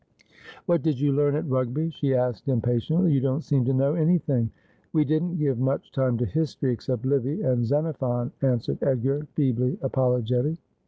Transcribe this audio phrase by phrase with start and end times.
[0.65, 4.49] 'What did you learn at Rugby?' she asked impatiently.' You don't seem to know anything.''
[4.93, 10.57] We didn't give much time to history, except Livy and Xenophon,' answered Edgar, feebly apologetic.